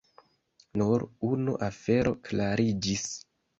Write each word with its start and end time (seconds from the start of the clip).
Nur 0.81 1.05
unu 1.29 1.55
afero 1.69 2.17
klariĝis. 2.31 3.07